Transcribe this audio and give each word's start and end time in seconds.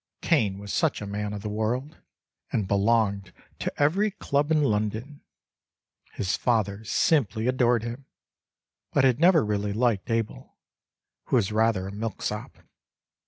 Cain 0.23 0.57
was 0.57 0.73
such 0.73 0.99
a 0.99 1.05
man 1.05 1.31
of 1.31 1.43
the 1.43 1.47
world 1.49 1.99
And 2.51 2.67
belonged 2.67 3.31
to 3.59 3.71
every 3.79 4.09
club 4.09 4.49
in 4.49 4.63
London; 4.63 5.21
His 6.13 6.35
father 6.35 6.83
simply 6.83 7.45
adored 7.45 7.83
him,— 7.83 8.07
But 8.93 9.03
had 9.03 9.19
never 9.19 9.45
really 9.45 9.73
liked 9.73 10.09
Abel, 10.09 10.57
Who 11.25 11.35
was 11.35 11.51
rather 11.51 11.87
a 11.87 11.91
milk 11.91 12.23
sop. 12.23 12.57